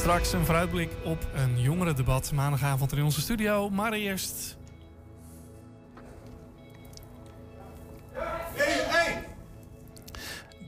Straks 0.00 0.32
een 0.32 0.44
vooruitblik 0.44 0.90
op 1.04 1.26
een 1.34 1.60
jongerendebat 1.60 2.32
maandagavond 2.32 2.92
in 2.92 3.02
onze 3.02 3.20
studio. 3.20 3.70
Maar 3.70 3.92
eerst... 3.92 4.56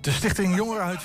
De 0.00 0.10
Stichting 0.10 0.56
Jongerenhuis... 0.56 1.02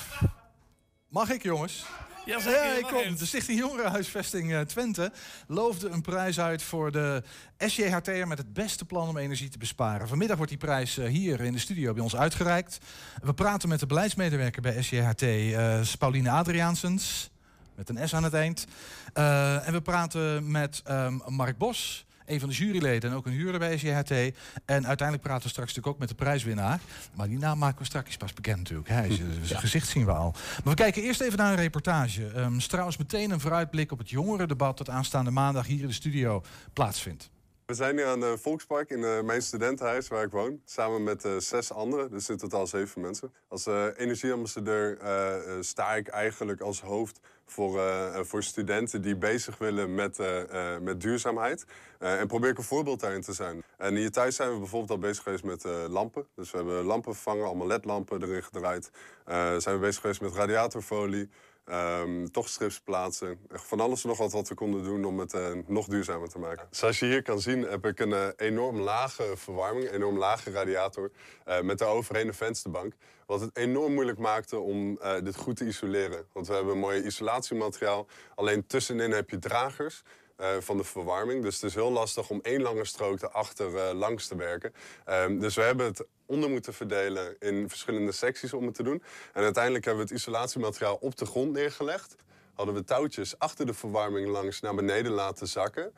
Mag 1.08 1.30
ik, 1.30 1.42
jongens? 1.42 1.84
Ja, 2.24 2.38
ja, 2.44 2.72
ik 2.72 2.84
kom. 2.84 3.16
De 3.16 3.26
Stichting 3.26 3.58
Jongerenhuisvesting 3.58 4.50
uh, 4.50 4.60
Twente 4.60 5.12
loofde 5.46 5.88
een 5.88 6.02
prijs 6.02 6.40
uit 6.40 6.62
voor 6.62 6.92
de 6.92 7.22
SJHT'er 7.58 8.28
met 8.28 8.38
het 8.38 8.52
beste 8.52 8.84
plan 8.84 9.08
om 9.08 9.16
energie 9.16 9.48
te 9.48 9.58
besparen. 9.58 10.08
Vanmiddag 10.08 10.36
wordt 10.36 10.52
die 10.52 10.60
prijs 10.60 10.98
uh, 10.98 11.06
hier 11.06 11.40
in 11.40 11.52
de 11.52 11.58
studio 11.58 11.92
bij 11.92 12.02
ons 12.02 12.16
uitgereikt. 12.16 12.78
We 13.22 13.34
praten 13.34 13.68
met 13.68 13.80
de 13.80 13.86
beleidsmedewerker 13.86 14.62
bij 14.62 14.82
SJHT, 14.82 15.22
uh, 15.22 15.80
Pauline 15.98 16.30
Adriaansens, 16.30 17.30
met 17.78 17.88
een 17.88 18.08
S 18.08 18.14
aan 18.14 18.24
het 18.24 18.34
eind. 18.34 18.66
en 19.12 19.72
we 19.72 19.80
praten 19.82 20.50
met 20.50 20.82
um, 20.90 21.22
Mark 21.26 21.58
Bos, 21.58 22.06
een 22.26 22.40
van 22.40 22.48
de 22.48 22.54
juryleden 22.54 23.10
en 23.10 23.16
ook 23.16 23.26
een 23.26 23.32
huurder 23.32 23.58
bij 23.58 23.78
SJHT. 23.78 24.10
En 24.64 24.86
uiteindelijk 24.86 25.22
praten 25.22 25.42
we 25.42 25.48
straks 25.48 25.68
natuurlijk 25.68 25.86
ook 25.86 25.98
met 25.98 26.08
de 26.08 26.14
prijswinnaar. 26.14 26.80
Maar 27.14 27.28
die 27.28 27.38
naam 27.38 27.58
maken 27.58 27.78
we 27.78 27.84
straks 27.84 28.16
pas 28.16 28.32
bekend 28.32 28.56
natuurlijk. 28.56 28.88
Hij, 28.88 29.20
zijn 29.42 29.60
gezicht 29.60 29.88
zien 29.88 30.04
we 30.04 30.12
al. 30.12 30.30
Maar 30.32 30.74
we 30.74 30.74
kijken 30.74 31.02
eerst 31.02 31.20
even 31.20 31.38
naar 31.38 31.52
een 31.52 31.58
reportage. 31.58 32.22
Um, 32.36 32.58
trouwens 32.58 32.96
meteen 32.96 33.30
een 33.30 33.40
vooruitblik 33.40 33.92
op 33.92 33.98
het 33.98 34.10
jongerendebat 34.10 34.78
dat 34.78 34.88
aanstaande 34.88 35.30
maandag 35.30 35.66
hier 35.66 35.80
in 35.80 35.86
de 35.86 35.92
studio 35.92 36.42
plaatsvindt. 36.72 37.30
We 37.66 37.74
zijn 37.74 37.94
nu 37.94 38.02
aan 38.02 38.20
het 38.20 38.40
Volkspark 38.40 38.90
in 38.90 38.98
uh, 38.98 39.20
mijn 39.20 39.42
studentenhuis 39.42 40.08
waar 40.08 40.24
ik 40.24 40.30
woon. 40.30 40.60
Samen 40.64 41.02
met 41.02 41.24
uh, 41.24 41.36
zes 41.36 41.72
anderen, 41.72 42.10
dus 42.10 42.28
in 42.28 42.36
totaal 42.36 42.66
zeven 42.66 43.00
mensen. 43.00 43.32
Als 43.48 43.66
uh, 43.66 43.84
energieambassadeur 43.96 44.98
sta 45.60 45.94
ik 45.94 46.08
eigenlijk 46.08 46.60
als 46.60 46.80
hoofd 46.80 47.20
voor, 47.50 47.80
voor 48.26 48.42
studenten 48.42 49.02
die 49.02 49.16
bezig 49.16 49.58
willen 49.58 49.94
met, 49.94 50.18
met 50.80 51.00
duurzaamheid. 51.00 51.66
en 51.98 52.26
probeer 52.26 52.50
ik 52.50 52.58
een 52.58 52.64
voorbeeld 52.64 53.00
daarin 53.00 53.20
te 53.20 53.32
zijn. 53.32 53.62
En 53.76 53.94
hier 53.94 54.10
thuis 54.10 54.36
zijn 54.36 54.52
we 54.52 54.58
bijvoorbeeld 54.58 54.90
al 54.90 54.98
bezig 54.98 55.22
geweest 55.22 55.44
met 55.44 55.64
lampen. 55.88 56.26
Dus 56.34 56.50
we 56.50 56.56
hebben 56.56 56.84
lampen 56.84 57.14
vervangen, 57.14 57.46
allemaal 57.46 57.66
ledlampen 57.66 58.22
erin 58.22 58.42
gedraaid. 58.42 58.90
zijn 59.62 59.74
we 59.74 59.78
bezig 59.78 60.00
geweest 60.00 60.20
met 60.20 60.34
radiatorfolie. 60.34 61.28
Um, 61.70 62.30
toch 62.30 62.48
strips 62.48 62.80
plaatsen. 62.80 63.38
Van 63.48 63.80
alles 63.80 64.04
nog 64.04 64.18
wat 64.18 64.32
wat 64.32 64.48
we 64.48 64.54
konden 64.54 64.84
doen 64.84 65.04
om 65.04 65.18
het 65.18 65.34
uh, 65.34 65.48
nog 65.66 65.86
duurzamer 65.86 66.28
te 66.28 66.38
maken. 66.38 66.66
Zoals 66.70 66.98
je 66.98 67.06
hier 67.06 67.22
kan 67.22 67.40
zien 67.40 67.62
heb 67.62 67.86
ik 67.86 68.00
een 68.00 68.10
uh, 68.10 68.26
enorm 68.36 68.80
lage 68.80 69.32
verwarming, 69.34 69.88
een 69.88 69.94
enorm 69.94 70.18
lage 70.18 70.50
radiator. 70.50 71.10
Uh, 71.46 71.60
met 71.60 71.78
daaroverheen 71.78 72.28
een 72.28 72.34
vensterbank. 72.34 72.92
Wat 73.26 73.40
het 73.40 73.56
enorm 73.56 73.94
moeilijk 73.94 74.18
maakte 74.18 74.58
om 74.58 74.98
dit 75.22 75.36
goed 75.36 75.56
te 75.56 75.66
isoleren. 75.66 76.26
Want 76.32 76.46
we 76.46 76.54
hebben 76.54 76.78
mooi 76.78 77.02
isolatiemateriaal. 77.02 78.06
Alleen 78.34 78.66
tussenin 78.66 79.10
heb 79.10 79.30
je 79.30 79.38
dragers. 79.38 80.02
Uh, 80.40 80.46
van 80.60 80.76
de 80.76 80.84
verwarming. 80.84 81.42
Dus 81.42 81.54
het 81.54 81.64
is 81.64 81.74
heel 81.74 81.90
lastig 81.92 82.30
om 82.30 82.40
één 82.42 82.62
lange 82.62 82.84
strook 82.84 83.22
erachter 83.22 83.74
uh, 83.74 83.98
langs 83.98 84.26
te 84.26 84.36
werken. 84.36 84.72
Um, 85.08 85.40
dus 85.40 85.54
we 85.54 85.62
hebben 85.62 85.86
het 85.86 86.04
onder 86.26 86.50
moeten 86.50 86.74
verdelen 86.74 87.36
in 87.38 87.68
verschillende 87.68 88.12
secties 88.12 88.52
om 88.52 88.66
het 88.66 88.74
te 88.74 88.82
doen. 88.82 89.02
En 89.32 89.42
uiteindelijk 89.42 89.84
hebben 89.84 90.04
we 90.04 90.10
het 90.10 90.20
isolatiemateriaal 90.20 90.96
op 91.00 91.16
de 91.16 91.26
grond 91.26 91.52
neergelegd. 91.52 92.16
Hadden 92.54 92.74
we 92.74 92.84
touwtjes 92.84 93.38
achter 93.38 93.66
de 93.66 93.74
verwarming 93.74 94.28
langs 94.28 94.60
naar 94.60 94.74
beneden 94.74 95.12
laten 95.12 95.48
zakken. 95.48 95.92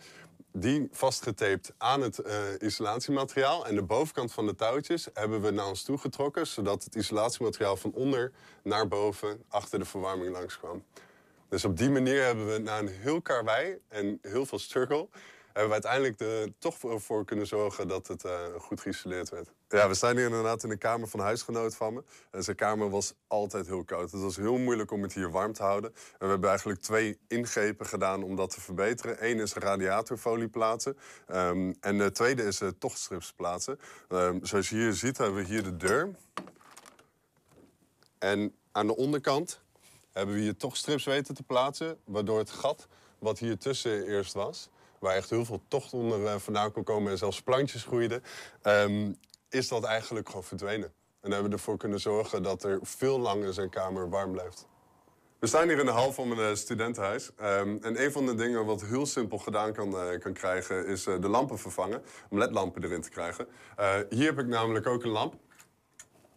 Die 0.53 0.89
vastgetaped 0.93 1.73
aan 1.79 2.01
het 2.01 2.19
uh, 2.19 2.35
isolatiemateriaal. 2.59 3.67
En 3.67 3.75
de 3.75 3.83
bovenkant 3.83 4.33
van 4.33 4.47
de 4.47 4.55
touwtjes 4.55 5.09
hebben 5.15 5.41
we 5.41 5.51
naar 5.51 5.67
ons 5.67 5.83
toe 5.83 5.99
getrokken. 5.99 6.47
Zodat 6.47 6.85
het 6.85 6.95
isolatiemateriaal 6.95 7.77
van 7.77 7.93
onder 7.93 8.33
naar 8.63 8.89
boven 8.89 9.45
achter 9.49 9.79
de 9.79 9.85
verwarming 9.85 10.33
langs 10.33 10.59
kwam. 10.59 10.85
Dus 11.51 11.65
op 11.65 11.77
die 11.77 11.91
manier 11.91 12.25
hebben 12.25 12.53
we 12.53 12.59
na 12.59 12.79
een 12.79 12.89
heel 12.89 13.23
karwei 13.23 13.79
en 13.89 14.19
heel 14.23 14.47
veel 14.47 14.59
struggle 14.59 15.09
hebben 15.53 15.81
we 15.81 15.87
uiteindelijk 15.87 16.21
er 16.21 16.59
toch 16.59 17.03
voor 17.03 17.25
kunnen 17.25 17.47
zorgen 17.47 17.89
dat 17.89 18.07
het 18.07 18.25
uh, 18.25 18.33
goed 18.59 18.81
geïsoleerd 18.81 19.29
werd. 19.29 19.51
Ja, 19.69 19.89
we 19.89 19.95
staan 19.95 20.17
hier 20.17 20.25
inderdaad 20.25 20.63
in 20.63 20.69
de 20.69 20.77
kamer 20.77 21.09
van 21.09 21.21
huisgenoot 21.21 21.77
van 21.77 21.95
me. 21.95 22.05
En 22.31 22.43
zijn 22.45 22.57
kamer 22.57 22.91
was 22.91 23.15
altijd 23.27 23.67
heel 23.67 23.85
koud. 23.85 24.11
Het 24.11 24.21
was 24.21 24.37
heel 24.37 24.59
moeilijk 24.59 24.91
om 24.91 25.03
het 25.03 25.13
hier 25.13 25.31
warm 25.31 25.53
te 25.53 25.63
houden. 25.63 25.91
En 25.95 26.19
we 26.19 26.27
hebben 26.27 26.49
eigenlijk 26.49 26.81
twee 26.81 27.19
ingrepen 27.29 27.87
gedaan 27.87 28.23
om 28.23 28.37
dat 28.37 28.51
te 28.51 28.61
verbeteren. 28.61 29.17
Eén 29.29 29.41
is 29.41 29.53
radiatorfolie 29.53 30.49
plaatsen. 30.49 30.97
Um, 31.29 31.77
en 31.81 31.99
de 31.99 32.13
tweede 32.13 32.43
is 32.43 32.61
uh, 32.61 32.69
tochtstrips 32.79 33.33
plaatsen. 33.33 33.79
Um, 34.09 34.45
zoals 34.45 34.69
je 34.69 34.77
hier 34.77 34.93
ziet 34.93 35.19
hebben 35.19 35.43
we 35.43 35.49
hier 35.49 35.63
de 35.63 35.77
deur. 35.77 36.11
En 38.19 38.55
aan 38.73 38.87
de 38.87 38.97
onderkant 38.97 39.61
hebben 40.13 40.35
we 40.35 40.41
hier 40.41 40.57
tochtstrips 40.57 41.05
weten 41.05 41.35
te 41.35 41.43
plaatsen. 41.43 41.99
Waardoor 42.05 42.39
het 42.39 42.51
gat 42.51 42.87
wat 43.19 43.39
hier 43.39 43.59
tussen 43.59 44.07
eerst 44.07 44.33
was 44.33 44.71
waar 45.01 45.15
echt 45.15 45.31
heel 45.31 45.45
veel 45.45 45.63
tocht 45.69 45.93
onder 45.93 46.21
uh, 46.21 46.35
vandaan 46.37 46.73
kon 46.73 46.85
komen 46.85 47.11
en 47.11 47.19
zelfs 47.19 47.43
plantjes 47.43 47.85
groeiden, 47.85 48.23
um, 48.63 49.17
is 49.49 49.69
dat 49.69 49.85
eigenlijk 49.85 50.27
gewoon 50.29 50.45
verdwenen. 50.45 50.93
En 51.21 51.31
hebben 51.31 51.51
we 51.51 51.57
ervoor 51.57 51.77
kunnen 51.77 52.01
zorgen 52.01 52.43
dat 52.43 52.65
er 52.65 52.79
veel 52.83 53.19
langer 53.19 53.55
zijn 53.55 53.71
kamer 53.71 54.09
warm 54.09 54.33
blijft. 54.33 54.69
We 55.39 55.47
staan 55.47 55.69
hier 55.69 55.79
in 55.79 55.87
de 55.87 55.93
hal 55.93 56.13
van 56.13 56.29
mijn 56.29 56.41
uh, 56.41 56.55
studentenhuis. 56.55 57.31
Um, 57.43 57.79
en 57.83 58.03
een 58.03 58.13
van 58.13 58.27
de 58.27 58.35
dingen 58.35 58.65
wat 58.65 58.83
heel 58.83 59.07
simpel 59.07 59.39
gedaan 59.39 59.73
kan, 59.73 59.95
uh, 59.95 60.19
kan 60.19 60.33
krijgen... 60.33 60.87
is 60.87 61.05
de 61.05 61.29
lampen 61.29 61.59
vervangen, 61.59 62.03
om 62.31 62.39
ledlampen 62.39 62.85
erin 62.85 63.01
te 63.01 63.11
krijgen. 63.11 63.47
hier 64.09 64.27
heb 64.27 64.39
ik 64.39 64.47
namelijk 64.47 64.87
ook 64.87 65.05
een 65.05 65.11
lamp. 65.11 65.35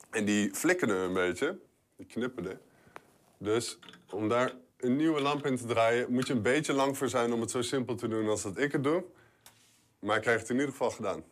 En 0.09 0.25
die 0.25 0.53
flikkerde 0.53 0.93
een 0.93 1.13
beetje. 1.13 1.59
Die 1.95 2.05
knipperde. 2.05 2.57
Dus 3.43 3.79
om 4.09 4.29
daar 4.29 4.53
een 4.77 4.95
nieuwe 4.95 5.21
lamp 5.21 5.45
in 5.45 5.57
te 5.57 5.65
draaien... 5.65 6.11
moet 6.11 6.27
je 6.27 6.33
een 6.33 6.41
beetje 6.41 6.73
lang 6.73 6.97
voor 6.97 7.09
zijn 7.09 7.33
om 7.33 7.41
het 7.41 7.51
zo 7.51 7.61
simpel 7.61 7.95
te 7.95 8.07
doen 8.07 8.29
als 8.29 8.41
dat 8.41 8.57
ik 8.57 8.71
het 8.71 8.83
doe. 8.83 9.03
Maar 9.99 10.15
ik 10.15 10.21
krijg 10.21 10.39
het 10.39 10.49
in 10.49 10.55
ieder 10.55 10.71
geval 10.71 10.91
gedaan. 10.91 11.23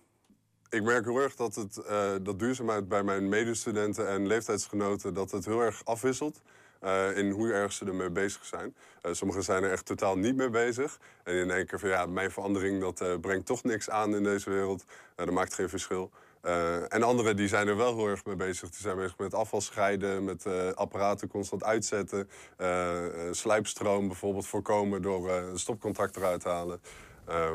Ik 0.70 0.84
merk 0.84 1.06
heel 1.06 1.18
erg 1.18 1.36
dat, 1.36 1.56
het, 1.56 1.82
uh, 1.90 2.12
dat 2.22 2.40
duurzaamheid 2.40 2.88
bij 2.88 3.04
mijn 3.04 3.30
medestudenten 3.30 4.08
en 4.08 4.28
leeftijdsgenoten... 4.28 5.14
dat 5.14 5.32
het 5.32 5.46
heel 5.46 5.62
erg 5.62 5.86
afwisselt 5.86 6.42
uh, 6.84 7.18
in 7.18 7.32
hoe 7.32 7.52
erg 7.52 7.74
ze 7.74 7.86
ermee 7.86 8.10
bezig 8.10 8.46
zijn. 8.46 8.76
Uh, 9.06 9.14
sommigen 9.14 9.44
zijn 9.44 9.64
er 9.64 9.72
echt 9.72 9.86
totaal 9.86 10.18
niet 10.18 10.36
mee 10.36 10.50
bezig. 10.50 11.00
En 11.24 11.36
in 11.36 11.52
één 11.52 11.66
keer 11.66 11.80
van 11.80 11.90
ja, 11.90 12.06
mijn 12.06 12.32
verandering 12.32 12.82
dat 12.82 13.22
brengt 13.22 13.46
toch 13.46 13.64
niks 13.64 13.90
aan 13.90 14.16
in 14.16 14.24
deze 14.24 14.50
wereld. 14.50 14.84
dat 15.16 15.32
maakt 15.32 15.54
geen 15.54 15.70
verschil. 15.70 16.12
Uh, 16.46 16.94
en 16.94 17.04
anderen 17.04 17.36
die 17.36 17.48
zijn 17.48 17.68
er 17.68 17.78
wel 17.78 17.96
heel 17.96 18.08
erg 18.08 18.26
mee 18.26 18.36
bezig. 18.36 18.70
Die 18.70 18.82
zijn 18.82 18.96
bezig 18.96 19.18
met 19.18 19.34
afval 19.34 19.62
scheiden, 19.62 20.24
met 20.24 20.46
uh, 20.46 20.72
apparaten 20.72 21.28
constant 21.28 21.64
uitzetten. 21.64 22.30
Uh, 22.58 23.04
slijpstroom 23.32 24.08
bijvoorbeeld 24.08 24.48
voorkomen 24.48 25.02
door 25.02 25.32
een 25.32 25.60
stopcontact 25.60 26.16
eruit 26.16 26.42
te 26.42 26.50
halen. 26.50 26.82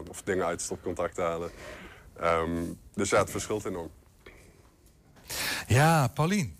of 0.08 0.22
dingen 0.22 0.46
uit 0.46 0.60
stopcontact 0.60 1.14
te 1.14 1.22
halen. 1.22 1.50
Um, 2.22 2.78
dus 2.94 3.10
ja, 3.10 3.18
het 3.18 3.30
verschilt 3.30 3.64
enorm. 3.64 3.90
Ja, 5.66 6.08
Paulien. 6.08 6.58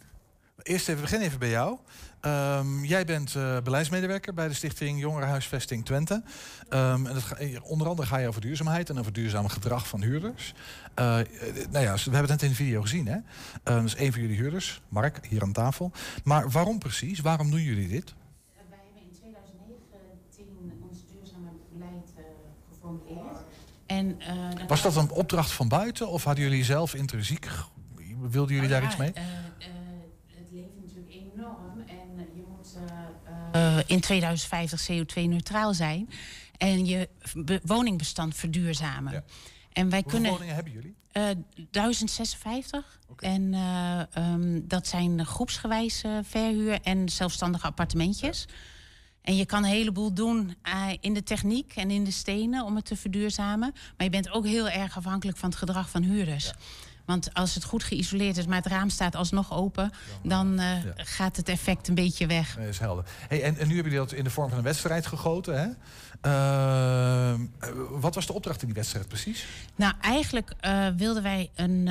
Eerst 0.62 0.88
even 0.88 1.00
beginnen 1.00 1.26
even 1.26 1.38
bij 1.38 1.48
jou. 1.48 1.78
Um, 2.26 2.84
jij 2.84 3.04
bent 3.04 3.34
uh, 3.34 3.56
beleidsmedewerker 3.60 4.34
bij 4.34 4.48
de 4.48 4.54
Stichting 4.54 5.00
Jongerenhuisvesting 5.00 5.84
Twente. 5.84 6.22
Um, 6.70 7.06
en 7.06 7.14
dat 7.14 7.22
ga, 7.22 7.36
onder 7.62 7.88
andere 7.88 8.08
ga 8.08 8.16
je 8.16 8.28
over 8.28 8.40
duurzaamheid 8.40 8.90
en 8.90 8.98
over 8.98 9.12
duurzaam 9.12 9.48
gedrag 9.48 9.88
van 9.88 10.02
huurders. 10.02 10.54
Uh, 10.98 11.04
nou 11.70 11.84
ja, 11.84 11.94
we 11.94 12.00
hebben 12.02 12.20
het 12.20 12.28
net 12.28 12.42
in 12.42 12.48
de 12.48 12.54
video 12.54 12.80
gezien. 12.80 13.06
Hè? 13.06 13.16
Uh, 13.16 13.22
dat 13.62 13.84
is 13.84 13.94
één 13.94 14.12
van 14.12 14.20
jullie 14.20 14.36
huurders, 14.36 14.80
Mark, 14.88 15.26
hier 15.26 15.42
aan 15.42 15.52
tafel. 15.52 15.92
Maar 16.24 16.50
waarom 16.50 16.78
precies? 16.78 17.20
Waarom 17.20 17.50
doen 17.50 17.62
jullie 17.62 17.88
dit? 17.88 18.14
Wij 18.54 18.64
hebben 18.68 19.02
in 19.02 19.10
2019 19.18 20.46
ons 20.90 20.98
duurzame 21.10 21.48
beleid 21.72 22.10
geformuleerd. 22.70 23.36
En, 23.86 24.18
Was 24.68 24.82
dat 24.82 24.96
een 24.96 25.10
opdracht 25.10 25.52
van 25.52 25.68
buiten 25.68 26.08
of 26.08 26.24
hadden 26.24 26.44
jullie 26.44 26.64
zelf 26.64 26.94
intrinsiek... 26.94 27.48
Wilden 28.30 28.54
jullie 28.54 28.70
daar 28.70 28.82
ja, 28.82 28.86
iets 28.86 28.96
mee? 28.96 29.12
het 29.12 30.50
leeft 30.52 30.76
natuurlijk 30.84 31.14
enorm 31.14 31.80
en 31.86 32.28
je 32.34 32.44
moet 32.56 32.78
uh, 33.56 33.78
in 33.86 34.00
2050 34.00 34.88
CO2-neutraal 34.90 35.74
zijn 35.74 36.08
en 36.58 36.86
je 36.86 37.08
woningbestand 37.62 38.36
verduurzamen. 38.36 39.12
Ja. 39.12 39.24
En 39.72 39.88
wij 39.90 40.00
Hoeveel 40.02 40.20
kunnen. 40.20 40.30
woningen 40.30 40.54
hebben 40.54 40.72
jullie? 40.72 40.94
Uh, 41.12 41.28
1056. 41.70 43.00
Okay. 43.08 43.30
En 43.30 43.52
uh, 43.52 44.00
um, 44.32 44.68
dat 44.68 44.86
zijn 44.86 45.26
groepsgewijs 45.26 46.04
verhuur 46.22 46.80
en 46.82 47.08
zelfstandige 47.08 47.66
appartementjes. 47.66 48.44
Ja. 48.48 48.54
En 49.22 49.36
je 49.36 49.46
kan 49.46 49.64
een 49.64 49.70
heleboel 49.70 50.12
doen 50.12 50.56
in 51.00 51.14
de 51.14 51.22
techniek 51.22 51.72
en 51.76 51.90
in 51.90 52.04
de 52.04 52.10
stenen 52.10 52.64
om 52.64 52.76
het 52.76 52.84
te 52.84 52.96
verduurzamen. 52.96 53.72
Maar 53.72 54.06
je 54.06 54.10
bent 54.10 54.30
ook 54.30 54.46
heel 54.46 54.68
erg 54.68 54.96
afhankelijk 54.96 55.38
van 55.38 55.48
het 55.48 55.58
gedrag 55.58 55.90
van 55.90 56.02
huurders. 56.02 56.44
Ja. 56.44 56.54
Want 57.06 57.34
als 57.34 57.54
het 57.54 57.64
goed 57.64 57.84
geïsoleerd 57.84 58.36
is, 58.36 58.46
maar 58.46 58.56
het 58.56 58.66
raam 58.66 58.90
staat 58.90 59.14
alsnog 59.14 59.52
open, 59.52 59.90
dan 60.22 60.52
uh, 60.52 60.84
ja. 60.84 60.92
gaat 60.96 61.36
het 61.36 61.48
effect 61.48 61.88
een 61.88 61.94
beetje 61.94 62.26
weg. 62.26 62.56
Nee, 62.58 62.68
is 62.68 62.78
helder. 62.78 63.04
Hey, 63.28 63.42
en, 63.42 63.58
en, 63.58 63.68
nu 63.68 63.74
hebben 63.74 63.92
jullie 63.92 64.08
dat 64.08 64.12
in 64.12 64.24
de 64.24 64.30
vorm 64.30 64.48
van 64.48 64.58
een 64.58 64.64
wedstrijd 64.64 65.06
gegoten. 65.06 65.60
Hè? 65.60 65.68
Uh, 66.26 67.40
wat 67.90 68.14
was 68.14 68.26
de 68.26 68.32
opdracht 68.32 68.60
in 68.60 68.66
die 68.66 68.76
wedstrijd 68.76 69.08
precies? 69.08 69.46
Nou, 69.76 69.94
eigenlijk 70.00 70.52
uh, 70.60 70.86
wilden 70.96 71.22
wij 71.22 71.50
een, 71.54 71.88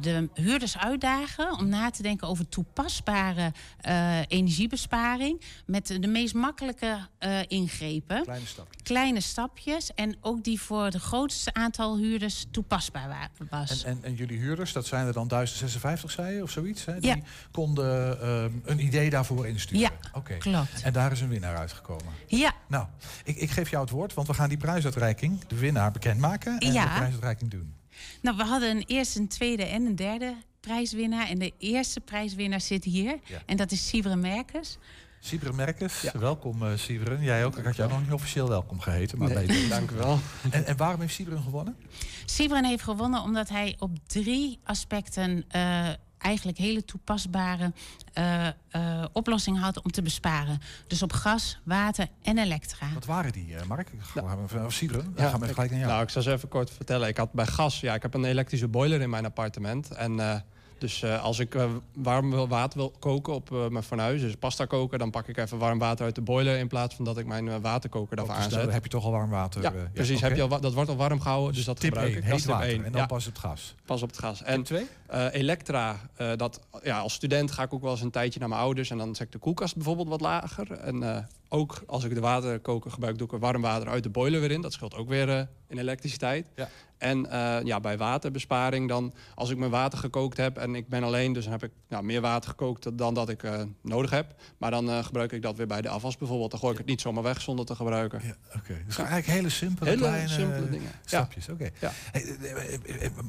de 0.00 0.28
huurders 0.34 0.78
uitdagen 0.78 1.58
om 1.58 1.68
na 1.68 1.90
te 1.90 2.02
denken 2.02 2.28
over 2.28 2.48
toepasbare 2.48 3.52
uh, 3.88 4.18
energiebesparing. 4.28 5.40
Met 5.66 5.86
de 6.00 6.06
meest 6.06 6.34
makkelijke 6.34 6.98
uh, 7.20 7.38
ingrepen. 7.46 8.22
Kleine 8.22 8.46
stapjes. 8.46 8.82
Kleine 8.82 9.20
stapjes. 9.20 9.94
En 9.94 10.16
ook 10.20 10.44
die 10.44 10.60
voor 10.60 10.84
het 10.84 10.96
grootste 10.96 11.54
aantal 11.54 11.96
huurders 11.98 12.46
toepasbaar 12.50 13.30
was. 13.50 13.84
En, 13.84 13.90
en, 13.90 14.04
en, 14.04 14.14
jullie 14.14 14.38
huurders, 14.38 14.72
dat 14.72 14.86
zijn 14.86 15.06
er 15.06 15.12
dan 15.12 15.28
1056, 15.28 16.10
zei 16.10 16.34
je, 16.34 16.42
of 16.42 16.50
zoiets? 16.50 16.84
Hè? 16.84 17.00
Die 17.00 17.16
ja. 17.16 17.18
konden 17.50 18.18
uh, 18.22 18.44
een 18.64 18.84
idee 18.84 19.10
daarvoor 19.10 19.46
insturen. 19.46 19.80
Ja, 19.80 19.90
okay. 20.12 20.38
klopt. 20.38 20.82
En 20.82 20.92
daar 20.92 21.12
is 21.12 21.20
een 21.20 21.28
winnaar 21.28 21.56
uitgekomen. 21.56 22.12
Ja. 22.26 22.52
Nou, 22.66 22.86
ik, 23.24 23.36
ik 23.36 23.50
geef 23.50 23.70
jou 23.70 23.82
het 23.82 23.92
woord, 23.92 24.14
want 24.14 24.26
we 24.26 24.34
gaan 24.34 24.48
die 24.48 24.58
prijsuitreiking, 24.58 25.44
de 25.46 25.56
winnaar, 25.56 25.90
bekendmaken 25.90 26.58
en 26.58 26.72
ja. 26.72 26.84
de 26.84 26.96
prijsuitreiking 26.96 27.50
doen. 27.50 27.74
Nou, 28.22 28.36
we 28.36 28.44
hadden 28.44 28.70
een 28.70 28.84
eerste, 28.86 29.20
een 29.20 29.28
tweede 29.28 29.64
en 29.64 29.86
een 29.86 29.96
derde 29.96 30.34
prijswinnaar. 30.60 31.28
En 31.28 31.38
de 31.38 31.52
eerste 31.58 32.00
prijswinnaar 32.00 32.60
zit 32.60 32.84
hier. 32.84 33.18
Ja. 33.24 33.42
En 33.46 33.56
dat 33.56 33.70
is 33.70 33.88
Siebre 33.88 34.16
Merkers. 34.16 34.76
Siebre 35.20 35.52
Merkers, 35.52 36.02
welkom 36.12 36.62
uh, 36.62 36.68
Siebre. 36.76 37.18
Jij 37.20 37.44
ook. 37.44 37.56
Ik 37.56 37.64
had 37.64 37.76
jou 37.76 37.90
nog 37.90 38.00
niet 38.00 38.12
officieel 38.12 38.48
welkom 38.48 38.80
geheten. 38.80 39.18
Maar 39.18 39.34
nee, 39.34 39.46
nee, 39.46 39.68
dank 39.78 39.90
u 39.90 39.94
wel. 39.94 40.18
En, 40.50 40.66
en 40.66 40.76
waarom 40.76 41.00
heeft 41.00 41.14
Siebre 41.14 41.36
gewonnen? 41.36 41.76
Siebre 42.24 42.66
heeft 42.66 42.82
gewonnen 42.82 43.22
omdat 43.22 43.48
hij 43.48 43.76
op 43.78 43.90
drie 44.06 44.58
aspecten... 44.64 45.44
Uh, 45.56 45.88
eigenlijk 46.22 46.58
hele 46.58 46.84
toepasbare 46.84 47.72
uh, 48.18 48.46
uh, 48.76 49.04
oplossing 49.12 49.60
had 49.60 49.82
om 49.82 49.90
te 49.90 50.02
besparen. 50.02 50.60
Dus 50.86 51.02
op 51.02 51.12
gas, 51.12 51.60
water 51.64 52.08
en 52.22 52.38
elektra. 52.38 52.86
Wat 52.94 53.04
waren 53.04 53.32
die, 53.32 53.48
uh, 53.48 53.62
Mark? 53.62 53.90
Nou, 54.14 54.64
of 54.64 54.72
Siebre? 54.72 55.02
Ja, 55.16 55.28
gaan 55.28 55.40
we 55.40 55.46
ik, 55.46 55.52
gelijk 55.52 55.70
naar 55.70 55.80
jou. 55.80 55.90
Nou, 55.92 56.02
ik 56.02 56.10
zal 56.10 56.22
ze 56.22 56.32
even 56.32 56.48
kort 56.48 56.70
vertellen. 56.70 57.08
Ik 57.08 57.16
had 57.16 57.32
bij 57.32 57.46
gas, 57.46 57.80
ja, 57.80 57.94
ik 57.94 58.02
heb 58.02 58.14
een 58.14 58.24
elektrische 58.24 58.68
boiler 58.68 59.00
in 59.00 59.10
mijn 59.10 59.24
appartement. 59.24 59.90
En 59.90 60.44
dus 60.82 61.04
als 61.04 61.38
ik 61.38 61.56
warm 61.94 62.30
wil, 62.30 62.48
water 62.48 62.78
wil 62.78 62.92
koken 62.98 63.34
op 63.34 63.50
mijn 63.70 63.84
fornuis, 63.84 64.20
dus 64.20 64.34
pasta 64.34 64.64
koken, 64.64 64.98
dan 64.98 65.10
pak 65.10 65.28
ik 65.28 65.36
even 65.36 65.58
warm 65.58 65.78
water 65.78 66.04
uit 66.04 66.14
de 66.14 66.20
boiler 66.20 66.58
in 66.58 66.68
plaats 66.68 66.94
van 66.94 67.04
dat 67.04 67.18
ik 67.18 67.26
mijn 67.26 67.60
waterkoker 67.60 68.16
daarvoor 68.16 68.34
oh, 68.34 68.40
dus 68.40 68.50
aanzet. 68.50 68.64
Dan 68.64 68.74
heb 68.74 68.82
je 68.82 68.90
toch 68.90 69.04
al 69.04 69.10
warm 69.10 69.30
water? 69.30 69.62
Ja, 69.62 69.72
precies. 69.92 70.16
okay. 70.16 70.28
Heb 70.28 70.38
je 70.38 70.42
al, 70.42 70.60
dat 70.60 70.72
wordt 70.72 70.90
al 70.90 70.96
warm 70.96 71.20
gehouden, 71.20 71.54
dus 71.54 71.64
dat 71.64 71.80
tip 71.80 71.92
gebruik 71.92 72.14
1, 72.14 72.22
ik. 72.22 72.28
Dat 72.28 72.38
is 72.38 72.42
tip 72.42 72.52
water 72.52 72.68
1. 72.68 72.84
en 72.84 72.92
dan 72.92 73.00
ja. 73.00 73.06
pas 73.06 73.26
op 73.26 73.32
het 73.32 73.42
gas. 73.42 73.74
Pas 73.84 74.02
op 74.02 74.08
het 74.08 74.18
gas. 74.18 74.38
Tip 74.38 74.46
En 74.46 74.62
2? 74.62 74.86
Uh, 75.14 75.26
Elektra, 75.32 76.00
uh, 76.18 76.32
dat, 76.36 76.60
ja, 76.82 76.98
als 76.98 77.14
student 77.14 77.50
ga 77.50 77.62
ik 77.62 77.74
ook 77.74 77.82
wel 77.82 77.90
eens 77.90 78.00
een 78.00 78.10
tijdje 78.10 78.40
naar 78.40 78.48
mijn 78.48 78.60
ouders... 78.60 78.90
en 78.90 78.98
dan 78.98 79.14
zet 79.14 79.26
ik 79.26 79.32
de 79.32 79.38
koelkast 79.38 79.74
bijvoorbeeld 79.74 80.08
wat 80.08 80.20
lager. 80.20 80.72
En 80.72 80.96
uh, 80.96 81.16
ook 81.52 81.82
als 81.86 82.04
ik 82.04 82.14
de 82.14 82.20
waterkoker 82.20 82.90
gebruik, 82.90 83.18
doe 83.18 83.26
ik 83.26 83.32
er 83.32 83.38
warm 83.38 83.62
water 83.62 83.88
uit 83.88 84.02
de 84.02 84.10
boiler 84.10 84.40
weer 84.40 84.50
in. 84.50 84.60
Dat 84.60 84.72
scheelt 84.72 84.94
ook 84.94 85.08
weer 85.08 85.48
in 85.68 85.78
elektriciteit. 85.78 86.46
Ja. 86.56 86.68
En 86.98 87.26
ja, 87.64 87.80
bij 87.80 87.98
waterbesparing 87.98 88.88
dan, 88.88 89.12
als 89.34 89.50
ik 89.50 89.56
mijn 89.56 89.70
water 89.70 89.98
gekookt 89.98 90.36
heb... 90.36 90.56
en 90.56 90.74
ik 90.74 90.88
ben 90.88 91.02
alleen, 91.02 91.32
dus 91.32 91.44
dan 91.44 91.52
heb 91.52 91.62
ik 91.62 91.70
nou, 91.88 92.04
meer 92.04 92.20
water 92.20 92.50
gekookt 92.50 92.98
dan 92.98 93.14
dat 93.14 93.28
ik 93.28 93.42
nodig 93.82 94.10
heb. 94.10 94.34
Maar 94.58 94.70
dan 94.70 95.04
gebruik 95.04 95.32
ik 95.32 95.42
dat 95.42 95.56
weer 95.56 95.66
bij 95.66 95.80
de 95.80 95.88
afwas 95.88 96.16
bijvoorbeeld. 96.16 96.50
Dan 96.50 96.60
gooi 96.60 96.72
ik 96.72 96.78
het 96.78 96.86
niet 96.86 97.00
zomaar 97.00 97.22
weg 97.22 97.40
zonder 97.40 97.66
te 97.66 97.74
gebruiken. 97.74 98.20
Ja, 98.24 98.34
Oké, 98.46 98.56
okay. 98.56 98.82
dus 98.86 98.96
eigenlijk 98.96 99.26
hele 99.26 99.48
simpele, 99.48 99.90
hele 99.90 100.02
kleine 100.02 100.28
simpele 100.28 100.70
dingen. 100.70 100.90
stapjes. 101.04 101.48
Oké. 101.48 101.70
Hey, 102.12 102.36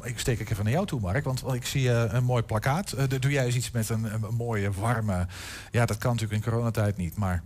ik 0.03 0.19
steek 0.19 0.39
ik 0.39 0.49
even 0.49 0.63
naar 0.63 0.73
jou 0.73 0.85
toe, 0.85 0.99
Mark. 0.99 1.23
Want 1.23 1.43
ik 1.53 1.65
zie 1.65 1.89
een 1.89 2.23
mooi 2.23 2.43
plakkaat. 2.43 2.95
Doe 3.21 3.31
jij 3.31 3.45
eens 3.45 3.55
iets 3.55 3.71
met 3.71 3.89
een, 3.89 4.03
een, 4.13 4.35
mooie, 4.35 4.71
warme... 4.71 5.27
Ja, 5.71 5.85
dat 5.85 5.97
kan 5.97 6.11
natuurlijk 6.11 6.45
in 6.45 6.51
coronatijd 6.51 6.97
niet, 6.97 7.15
maar... 7.15 7.43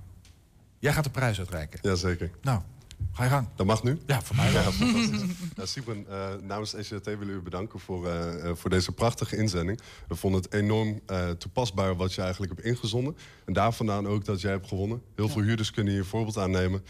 Jij 0.80 0.94
gaat 0.94 1.04
de 1.04 1.10
prijs 1.10 1.40
uitreiken. 1.40 1.80
Jazeker. 1.82 2.32
Nou, 2.42 2.62
ga 3.12 3.24
je 3.24 3.30
gang. 3.30 3.48
Dat 3.56 3.66
mag 3.66 3.84
nu? 3.84 3.98
Ja, 4.06 4.22
voor 4.22 4.36
mij 4.36 4.52
wel. 4.54 4.62
Ja, 4.62 4.72
fantastisch. 4.72 5.22
ja, 5.56 5.66
Sibren, 5.66 6.06
uh, 6.10 6.28
namens 6.44 6.74
ECT 6.74 7.06
willen 7.06 7.28
we 7.28 7.34
u 7.34 7.42
bedanken 7.42 7.80
voor, 7.80 8.08
uh, 8.08 8.52
voor 8.54 8.70
deze 8.70 8.92
prachtige 8.92 9.38
inzending. 9.38 9.80
We 10.08 10.16
vonden 10.16 10.42
het 10.42 10.54
enorm 10.54 11.02
uh, 11.12 11.30
toepasbaar 11.30 11.96
wat 11.96 12.14
je 12.14 12.22
eigenlijk 12.22 12.52
hebt 12.56 12.68
ingezonden. 12.68 13.18
En 13.46 13.54
daar 13.54 13.74
vandaan 13.74 14.08
ook 14.08 14.26
dat 14.26 14.42
jij 14.42 14.52
hebt 14.52 14.68
gewonnen. 14.68 15.02
Heel 15.16 15.26
ja. 15.26 15.32
veel 15.32 15.42
huurders 15.42 15.72
kunnen 15.72 15.94
hier 15.94 16.06
voorbeeld 16.06 16.38
aannemen 16.38 16.84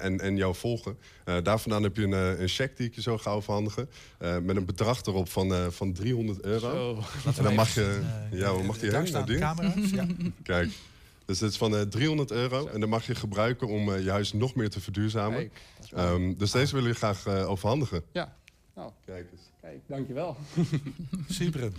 en, 0.00 0.20
en 0.20 0.36
jou 0.36 0.54
volgen. 0.54 0.98
daar 1.42 1.58
vandaan 1.58 1.82
heb 1.82 1.96
je 1.96 2.02
een, 2.02 2.40
een 2.40 2.48
cheque 2.48 2.76
die 2.76 2.86
ik 2.86 2.94
je 2.94 3.02
zo 3.02 3.18
ga 3.18 3.30
overhandigen. 3.30 3.88
met 4.18 4.56
een 4.56 4.64
bedrag 4.64 5.04
erop 5.04 5.28
van, 5.28 5.72
van 5.72 5.92
300 5.92 6.40
euro. 6.40 7.04
Zo. 7.24 7.30
En 7.36 7.42
dan 7.42 7.54
mag 7.54 7.74
je... 7.74 8.00
ja, 8.30 8.52
mag 8.52 8.78
die 8.78 8.90
heen? 8.90 9.12
Daar 9.12 9.26
de 9.26 9.38
camera's. 9.38 9.90
Ja. 9.90 10.06
Kijk. 10.42 10.70
Dus 11.26 11.38
dit 11.38 11.50
is 11.50 11.56
van 11.56 11.74
uh, 11.74 11.80
300 11.80 12.30
euro. 12.30 12.60
Zo. 12.60 12.72
En 12.72 12.80
dan 12.80 12.88
mag 12.88 13.06
je 13.06 13.14
gebruiken 13.14 13.68
om 13.68 13.88
uh, 13.88 14.04
je 14.04 14.10
huis 14.10 14.32
nog 14.32 14.54
meer 14.54 14.70
te 14.70 14.80
verduurzamen. 14.80 15.50
Kijk, 15.90 16.10
um, 16.12 16.38
dus 16.38 16.50
deze 16.50 16.74
willen 16.74 16.90
we 16.90 16.96
graag 16.96 17.26
uh, 17.26 17.50
overhandigen. 17.50 18.02
Ja. 18.12 18.34
Nou, 18.74 18.90
Kijk 19.04 19.26
eens. 19.32 19.42
Kijk, 19.60 19.80
dankjewel. 19.86 20.36
Super. 21.28 21.72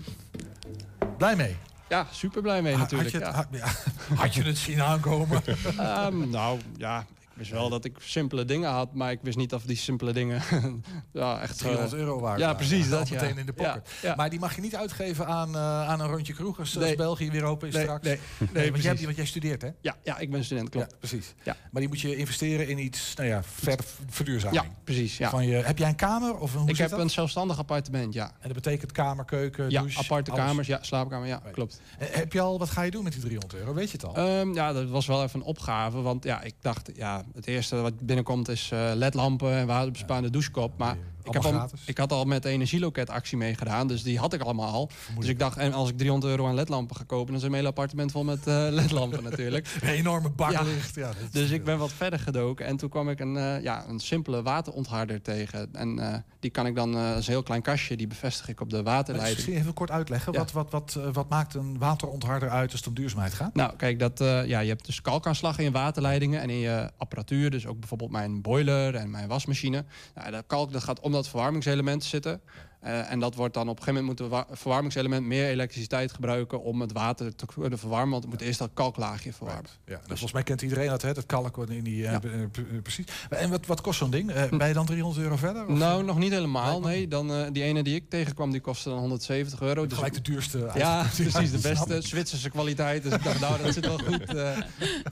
Blij 1.17 1.35
mee? 1.35 1.57
Ja, 1.89 2.07
super 2.11 2.41
blij 2.41 2.61
mee 2.61 2.77
natuurlijk. 2.77 3.11
Had 3.11 3.21
je, 3.21 3.27
ja. 3.27 3.33
had, 3.33 3.47
ja. 3.51 4.15
had 4.21 4.33
je 4.33 4.43
het 4.43 4.57
zien 4.57 4.81
aankomen? 4.81 5.41
um, 5.79 6.29
nou, 6.29 6.59
ja, 6.77 7.05
wist 7.37 7.51
wel 7.51 7.69
dat 7.69 7.85
ik 7.85 7.97
simpele 7.99 8.45
dingen 8.45 8.69
had, 8.69 8.93
maar 8.93 9.11
ik 9.11 9.19
wist 9.21 9.37
niet 9.37 9.53
of 9.53 9.63
die 9.63 9.75
simpele 9.75 10.13
dingen 10.13 10.41
ja, 11.13 11.41
echt 11.41 11.57
300 11.57 11.93
uh, 11.93 11.99
euro 11.99 12.19
waard 12.19 12.39
Ja, 12.39 12.53
precies 12.53 12.89
dat. 12.89 13.09
meteen 13.09 13.33
ja. 13.33 13.39
in 13.39 13.45
de 13.45 13.53
pocket. 13.53 13.89
Ja. 14.01 14.15
Maar 14.15 14.29
die 14.29 14.39
mag 14.39 14.55
je 14.55 14.61
niet 14.61 14.75
uitgeven 14.75 15.27
aan, 15.27 15.49
uh, 15.49 15.89
aan 15.89 15.99
een 15.99 16.07
rondje 16.07 16.33
kroeg 16.33 16.59
als, 16.59 16.73
nee. 16.73 16.95
België 16.95 17.31
weer 17.31 17.43
open 17.43 17.67
is 17.67 17.73
nee, 17.73 17.83
straks. 17.83 18.05
Nee, 18.05 18.19
nee, 18.37 18.49
nee 18.53 18.71
want, 18.71 18.83
jij, 18.83 18.93
jij, 18.93 19.03
want 19.03 19.15
jij 19.15 19.25
studeert, 19.25 19.61
hè? 19.61 19.69
Ja, 19.81 19.95
ja 20.03 20.17
ik 20.17 20.31
ben 20.31 20.43
student, 20.43 20.69
klopt. 20.69 20.91
Ja, 20.91 20.97
precies. 20.97 21.33
Ja. 21.43 21.55
Maar 21.71 21.81
die 21.81 21.89
moet 21.89 21.99
je 21.99 22.15
investeren 22.15 22.67
in 22.67 22.77
iets, 22.77 23.13
nou 23.15 23.29
ja, 23.29 23.43
verder 23.43 23.85
verduurzaming. 24.09 24.63
Ja, 24.63 24.69
precies. 24.83 25.17
Ja. 25.17 25.29
Van 25.29 25.45
je, 25.47 25.55
heb 25.55 25.77
jij 25.77 25.89
een 25.89 25.95
kamer? 25.95 26.37
Of 26.37 26.53
hoe 26.53 26.69
ik 26.69 26.77
heb 26.77 26.89
dat? 26.89 26.99
een 26.99 27.09
zelfstandig 27.09 27.57
appartement, 27.57 28.13
ja. 28.13 28.25
En 28.25 28.53
dat 28.53 28.53
betekent 28.53 28.91
kamer, 28.91 29.25
keuken, 29.25 29.69
ja, 29.69 29.79
douche? 29.81 29.99
aparte 29.99 30.31
alles. 30.31 30.45
kamers, 30.45 30.67
ja, 30.67 30.77
slaapkamer, 30.81 31.27
ja, 31.27 31.41
klopt. 31.51 31.81
En 31.97 32.07
heb 32.11 32.33
je 32.33 32.41
al, 32.41 32.59
wat 32.59 32.69
ga 32.69 32.81
je 32.81 32.91
doen 32.91 33.03
met 33.03 33.13
die 33.13 33.21
300 33.21 33.59
euro? 33.59 33.73
Weet 33.73 33.91
je 33.91 33.97
het 33.97 34.05
al? 34.05 34.39
Um, 34.39 34.53
ja, 34.53 34.73
dat 34.73 34.89
was 34.89 35.05
wel 35.05 35.23
even 35.23 35.39
een 35.39 35.45
opgave, 35.45 36.01
want 36.01 36.23
ja, 36.23 36.41
ik 36.41 36.55
dacht, 36.61 36.89
ja, 36.95 37.23
het 37.35 37.47
eerste 37.47 37.75
wat 37.75 37.99
binnenkomt 37.99 38.47
is 38.47 38.69
uh, 38.73 38.91
ledlampen 38.93 39.53
en 39.53 39.67
waterbesparende 39.67 40.27
ja. 40.27 40.33
douchekop. 40.33 40.77
Maar 40.77 40.97
ik, 41.23 41.33
heb 41.33 41.43
al, 41.43 41.69
ik 41.85 41.97
had 41.97 42.11
al 42.11 42.25
met 42.25 42.43
de 42.43 42.49
energieloket 42.49 43.09
actie 43.09 43.37
meegedaan, 43.37 43.87
dus 43.87 44.03
die 44.03 44.19
had 44.19 44.33
ik 44.33 44.41
allemaal 44.41 44.71
al. 44.71 44.89
Dus 45.19 45.27
ik 45.27 45.39
dacht, 45.39 45.57
en 45.57 45.73
als 45.73 45.89
ik 45.89 45.97
300 45.97 46.31
euro 46.31 46.47
aan 46.47 46.55
ledlampen 46.55 46.95
ga 46.95 47.03
kopen, 47.03 47.25
dan 47.25 47.35
is 47.35 47.41
mijn 47.41 47.53
hele 47.53 47.67
appartement 47.67 48.11
vol 48.11 48.23
met 48.23 48.47
uh, 48.47 48.67
ledlampen 48.79 49.23
natuurlijk. 49.23 49.67
Een 49.81 49.89
enorme 49.89 50.29
baklicht. 50.29 50.95
Ja. 50.95 51.07
ja 51.07 51.13
dus 51.31 51.49
ik 51.49 51.63
ben 51.63 51.77
wat 51.77 51.91
verder 51.91 52.19
gedoken 52.19 52.65
en 52.65 52.77
toen 52.77 52.89
kwam 52.89 53.09
ik 53.09 53.19
een, 53.19 53.61
ja, 53.61 53.87
een 53.87 53.99
simpele 53.99 54.41
waterontharder 54.41 55.21
tegen. 55.21 55.69
En 55.73 56.23
die 56.47 56.55
kan 56.55 56.65
ik 56.65 56.75
dan, 56.75 56.91
dat 56.91 57.17
is 57.17 57.27
een 57.27 57.33
heel 57.33 57.43
klein 57.43 57.61
kastje, 57.61 57.97
die 57.97 58.07
bevestig 58.07 58.49
ik 58.49 58.61
op 58.61 58.69
de 58.69 58.83
waterleiding. 58.83 59.35
Misschien 59.35 59.57
even 59.57 59.73
kort 59.73 59.91
uitleggen, 59.91 60.33
ja. 60.33 60.39
wat, 60.39 60.51
wat, 60.51 60.71
wat, 60.71 60.99
wat 61.13 61.29
maakt 61.29 61.53
een 61.53 61.77
waterontharder 61.77 62.49
uit 62.49 62.71
als 62.71 62.79
het 62.79 62.89
om 62.89 62.93
duurzaamheid 62.93 63.33
gaat? 63.33 63.53
Nou, 63.53 63.75
kijk, 63.75 63.99
dat, 63.99 64.19
ja, 64.45 64.59
je 64.59 64.69
hebt 64.69 64.85
dus 64.85 65.01
kalkaanslag 65.01 65.57
in 65.57 65.63
je 65.63 65.71
waterleidingen 65.71 66.41
en 66.41 66.49
in 66.49 66.59
je 66.59 66.91
apparatuur. 66.97 67.49
Dus 67.49 67.65
ook 67.65 67.79
bijvoorbeeld 67.79 68.11
mijn 68.11 68.41
boiler 68.41 68.95
en 68.95 69.09
mijn 69.09 69.27
wasmachine. 69.27 69.85
Nou, 70.15 70.31
dat 70.31 70.43
kalk 70.47 70.71
dat 70.71 70.83
gaat 70.83 70.99
om 70.99 71.11
dat 71.11 71.27
verwarmingselement 71.27 72.03
zitten. 72.03 72.41
Uh, 72.83 73.11
en 73.11 73.19
dat 73.19 73.35
wordt 73.35 73.53
dan 73.53 73.69
op 73.69 73.77
een 73.77 73.83
gegeven 73.83 74.05
moment 74.05 74.29
moet 74.31 74.31
het 74.31 74.59
verwarmingselement 74.59 75.25
meer 75.25 75.47
elektriciteit 75.47 76.11
gebruiken 76.11 76.61
om 76.61 76.81
het 76.81 76.91
water 76.91 77.35
te 77.35 77.45
kunnen 77.45 77.79
verwarmen. 77.79 78.11
Want 78.11 78.23
het 78.23 78.31
moet 78.31 78.41
eerst 78.41 78.59
dat 78.59 78.69
kalklaagje 78.73 79.33
verwarmen. 79.33 79.63
Right. 79.63 79.79
Ja, 79.85 79.95
dus 79.95 80.07
volgens 80.07 80.31
mij 80.31 80.43
kent 80.43 80.61
iedereen 80.61 80.89
dat, 80.89 81.01
hè? 81.01 81.13
Dat 81.13 81.25
kalk 81.25 81.57
in 81.57 81.83
die. 81.83 81.97
Ja. 81.97 82.21
Uh, 82.23 82.45
precies. 82.81 83.05
En 83.29 83.49
wat, 83.49 83.65
wat 83.65 83.81
kost 83.81 83.99
zo'n 83.99 84.09
ding? 84.09 84.29
Uh, 84.29 84.49
ben 84.49 84.67
je 84.67 84.73
dan 84.73 84.85
300 84.85 85.23
euro 85.23 85.35
verder? 85.35 85.67
Of? 85.67 85.77
Nou, 85.77 86.03
nog 86.03 86.17
niet 86.17 86.31
helemaal. 86.31 86.79
Nee, 86.79 87.07
dan 87.07 87.51
die 87.53 87.63
ene 87.63 87.83
die 87.83 87.95
ik 87.95 88.09
tegenkwam, 88.09 88.51
die 88.51 88.61
kostte 88.61 88.89
dan 88.89 88.99
170 88.99 89.61
euro. 89.61 89.85
Dus 89.85 89.97
gelijk 89.97 90.13
de 90.13 90.21
duurste. 90.21 90.65
Ja, 90.77 91.05
precies 91.15 91.51
de 91.51 91.69
beste 91.69 92.01
Zwitserse 92.01 92.49
kwaliteit. 92.49 93.03
Dus 93.03 93.13
ik 93.13 93.23
dacht, 93.23 93.39
nou, 93.39 93.63
dat 93.63 93.73
zit 93.73 93.85
wel 93.85 93.97
goed. 94.07 94.33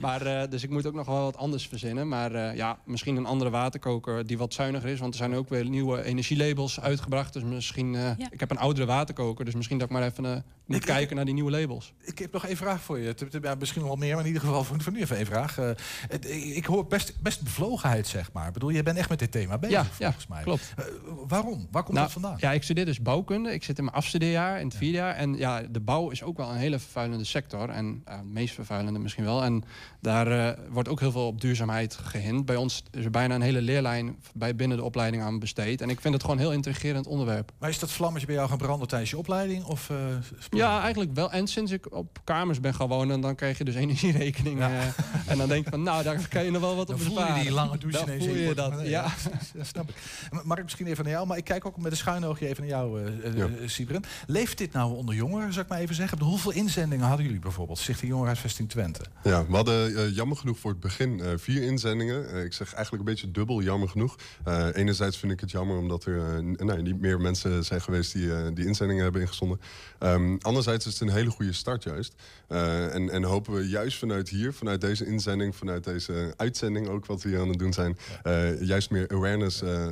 maar 0.00 0.50
dus 0.50 0.62
ik 0.62 0.70
moet 0.70 0.86
ook 0.86 0.94
nog 0.94 1.06
wel 1.06 1.22
wat 1.22 1.36
anders 1.36 1.68
verzinnen. 1.68 2.08
Maar 2.08 2.56
ja, 2.56 2.78
misschien 2.84 3.16
een 3.16 3.26
andere 3.26 3.50
waterkoker 3.50 4.26
die 4.26 4.38
wat 4.38 4.54
zuiniger 4.54 4.88
is, 4.88 5.00
want 5.00 5.12
er 5.12 5.18
zijn 5.18 5.34
ook 5.34 5.48
weer 5.48 5.68
nieuwe 5.68 6.04
energielabels 6.04 6.80
uitgebracht. 6.80 7.32
Dus 7.32 7.42
misschien, 7.56 7.94
uh, 7.94 8.02
ja. 8.02 8.28
ik 8.30 8.40
heb 8.40 8.50
een 8.50 8.58
oudere 8.58 8.86
waterkoker, 8.86 9.44
dus 9.44 9.54
misschien 9.54 9.78
dat 9.78 9.86
ik 9.88 9.92
maar 9.92 10.02
even 10.02 10.24
uh, 10.24 10.36
moet 10.66 10.76
ik, 10.76 10.82
kijken 10.82 11.08
ik, 11.08 11.14
naar 11.14 11.24
die 11.24 11.34
nieuwe 11.34 11.50
labels. 11.50 11.92
Ik 12.00 12.18
heb 12.18 12.32
nog 12.32 12.46
één 12.46 12.56
vraag 12.56 12.80
voor 12.80 12.98
je. 12.98 13.14
Ja, 13.42 13.54
misschien 13.54 13.80
nog 13.80 13.90
wel 13.90 13.98
meer, 13.98 14.10
maar 14.10 14.20
in 14.20 14.26
ieder 14.26 14.42
geval 14.42 14.64
voor, 14.64 14.80
voor 14.80 14.92
nu 14.92 15.00
even 15.00 15.16
één 15.16 15.26
vraag. 15.26 15.58
Uh, 15.58 16.56
ik 16.56 16.64
hoor 16.64 16.86
best, 16.86 17.20
best 17.22 17.42
bevlogenheid, 17.42 18.06
zeg 18.06 18.32
maar. 18.32 18.46
Ik 18.46 18.52
bedoel, 18.52 18.68
je 18.68 18.82
bent 18.82 18.98
echt 18.98 19.08
met 19.08 19.18
dit 19.18 19.30
thema 19.30 19.58
bezig, 19.58 19.76
ja, 19.76 19.84
volgens 19.84 20.26
ja, 20.28 20.34
mij. 20.34 20.42
klopt. 20.42 20.74
waarom? 21.26 21.68
Waar 21.70 21.82
komt 21.82 21.94
nou, 21.94 22.06
dat 22.06 22.12
vandaan? 22.12 22.36
Ja, 22.40 22.52
ik 22.52 22.62
studeer 22.62 22.84
dus 22.84 23.02
bouwkunde. 23.02 23.52
Ik 23.52 23.64
zit 23.64 23.78
in 23.78 23.84
mijn 23.84 23.96
afstudeerjaar, 23.96 24.60
in 24.60 24.66
het 24.66 24.76
vierde 24.76 24.96
jaar. 24.96 25.14
En 25.14 25.36
ja, 25.36 25.62
de 25.62 25.80
bouw 25.80 26.10
is 26.10 26.22
ook 26.22 26.36
wel 26.36 26.50
een 26.50 26.56
hele 26.56 26.78
vervuilende 26.78 27.24
sector. 27.24 27.68
En 27.68 28.02
het 28.04 28.24
meest 28.24 28.54
vervuilende 28.54 28.98
misschien 28.98 29.24
wel. 29.24 29.44
En 29.44 29.64
daar 30.00 30.58
wordt 30.70 30.88
ook 30.88 31.00
heel 31.00 31.12
veel 31.12 31.26
op 31.26 31.40
duurzaamheid 31.40 31.94
gehind. 31.94 32.46
Bij 32.46 32.56
ons 32.56 32.82
is 32.90 33.04
er 33.04 33.10
bijna 33.10 33.34
een 33.34 33.40
hele 33.40 33.62
leerlijn 33.62 34.16
bij 34.34 34.56
binnen 34.56 34.76
de 34.76 34.84
opleiding 34.84 35.22
aan 35.22 35.38
besteed. 35.38 35.80
En 35.80 35.90
ik 35.90 36.00
vind 36.00 36.14
het 36.14 36.22
gewoon 36.22 36.38
een 36.38 36.44
heel 36.44 36.52
intrigerend 36.52 37.06
onderwerp. 37.06 37.45
Heb. 37.46 37.56
Maar 37.58 37.68
is 37.68 37.78
dat 37.78 37.90
vlammetje 37.90 38.26
bij 38.26 38.36
jou 38.36 38.48
gaan 38.48 38.58
branden 38.58 38.88
tijdens 38.88 39.10
je 39.10 39.18
opleiding? 39.18 39.64
Of, 39.64 39.88
uh, 39.88 39.96
ja, 40.50 40.80
eigenlijk 40.80 41.14
wel. 41.14 41.32
En 41.32 41.46
sinds 41.46 41.72
ik 41.72 41.94
op 41.94 42.18
kamers 42.24 42.60
ben 42.60 42.74
gaan 42.74 42.88
wonen, 42.88 43.20
dan 43.20 43.34
krijg 43.34 43.58
je 43.58 43.64
dus 43.64 43.74
energierekening. 43.84 44.58
Ja. 44.58 44.70
Uh, 44.70 44.84
en 45.26 45.38
dan 45.38 45.48
denk 45.48 45.64
je 45.64 45.70
van, 45.70 45.82
nou, 45.82 46.02
daar 46.02 46.28
kan 46.28 46.44
je 46.44 46.50
nog 46.50 46.60
wel 46.60 46.76
wat 46.76 46.86
dan 46.86 46.96
op 46.96 47.04
besparen. 47.04 47.28
voel 47.28 47.36
je 47.36 47.42
die 47.42 47.52
lange 47.52 47.78
douche 47.78 48.04
dan 48.06 48.18
voel 48.18 48.34
je 48.34 48.54
dat, 48.54 48.72
ja. 48.82 48.88
ja. 49.54 49.64
snap 49.72 49.88
ik. 49.88 49.94
Mark, 50.44 50.62
misschien 50.62 50.86
even 50.86 51.04
naar 51.04 51.12
jou, 51.12 51.26
maar 51.26 51.36
ik 51.36 51.44
kijk 51.44 51.66
ook 51.66 51.76
met 51.76 51.90
een 51.90 51.96
schuin 51.96 52.24
oogje 52.24 52.46
even 52.46 52.60
naar 52.60 52.70
jou, 52.70 53.02
uh, 53.02 53.36
ja. 53.36 53.48
Sibren. 53.66 54.02
Leeft 54.26 54.58
dit 54.58 54.72
nou 54.72 54.94
onder 54.94 55.14
jongeren, 55.14 55.52
zou 55.52 55.64
ik 55.64 55.70
maar 55.70 55.80
even 55.80 55.94
zeggen? 55.94 56.20
Hoeveel 56.20 56.52
inzendingen 56.52 57.06
hadden 57.06 57.26
jullie 57.26 57.40
bijvoorbeeld? 57.40 57.78
Stichting 57.78 58.10
Jongerenhuisvesting 58.10 58.68
Twente. 58.68 59.00
Ja, 59.22 59.46
we 59.46 59.54
hadden 59.54 60.12
jammer 60.12 60.36
genoeg 60.36 60.58
voor 60.58 60.70
het 60.70 60.80
begin 60.80 61.22
vier 61.38 61.62
inzendingen. 61.62 62.44
ik 62.44 62.52
zeg 62.52 62.74
eigenlijk 62.74 63.04
een 63.04 63.10
beetje 63.10 63.30
dubbel 63.30 63.62
jammer 63.62 63.88
genoeg. 63.88 64.16
enerzijds 64.72 65.16
vind 65.16 65.32
ik 65.32 65.40
het 65.40 65.50
jammer 65.50 65.78
omdat 65.78 66.04
er 66.04 66.42
nou, 66.42 66.82
niet 66.82 67.00
meer 67.00 67.20
mensen 67.20 67.35
zijn 67.60 67.80
geweest 67.80 68.12
die, 68.12 68.52
die 68.52 68.66
inzendingen 68.66 69.02
hebben 69.02 69.20
ingezonden. 69.20 69.60
Um, 70.00 70.38
anderzijds 70.40 70.86
is 70.86 70.92
het 70.92 71.08
een 71.08 71.14
hele 71.14 71.30
goede 71.30 71.52
start 71.52 71.82
juist. 71.82 72.14
Uh, 72.48 72.94
en, 72.94 73.10
en 73.10 73.22
hopen 73.22 73.54
we 73.54 73.68
juist 73.68 73.98
vanuit 73.98 74.28
hier, 74.28 74.52
vanuit 74.52 74.80
deze 74.80 75.06
inzending, 75.06 75.56
vanuit 75.56 75.84
deze 75.84 76.34
uitzending 76.36 76.88
ook 76.88 77.06
wat 77.06 77.22
we 77.22 77.28
hier 77.28 77.40
aan 77.40 77.48
het 77.48 77.58
doen 77.58 77.72
zijn, 77.72 77.98
uh, 78.24 78.62
juist 78.62 78.90
meer 78.90 79.08
awareness 79.08 79.62
uh, 79.62 79.86